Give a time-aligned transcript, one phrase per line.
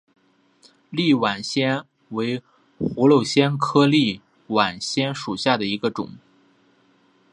[0.89, 2.41] 立碗藓为
[2.79, 6.09] 葫芦藓科立碗藓属下的一个种。